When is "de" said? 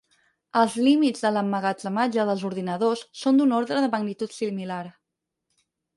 1.25-1.31, 3.87-3.93